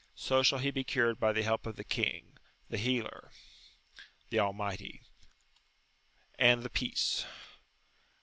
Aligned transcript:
So 0.15 0.41
shall 0.41 0.57
he 0.57 0.71
be 0.71 0.83
cured 0.83 1.19
by 1.19 1.31
the 1.31 1.43
help 1.43 1.67
of 1.67 1.75
the 1.75 1.83
King, 1.83 2.35
the 2.69 2.77
Healer.[FN#13] 2.79 5.01
And 6.39 6.63
The 6.63 6.71
Peace. 6.71 7.23